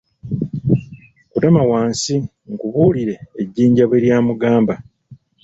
Kutama 1.31 1.61
wansi, 1.71 2.15
nkubulire, 2.53 3.15
ejinja 3.41 3.83
bwe 3.87 4.03
ly'amugamba. 4.03 4.73